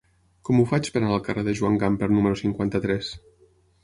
Com 0.47 0.59
ho 0.59 0.63
faig 0.69 0.87
per 0.95 1.01
anar 1.01 1.11
al 1.17 1.21
carrer 1.27 1.43
de 1.47 1.53
Joan 1.59 1.77
Gamper 1.83 2.09
número 2.13 2.39
cinquanta-tres? 2.41 3.11